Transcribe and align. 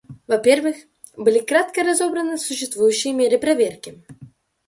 Во-первых, 0.31 0.77
были 1.15 1.37
кратко 1.41 1.83
разобраны 1.83 2.39
существующие 2.39 3.13
меры 3.13 3.37
проверки. 3.37 4.01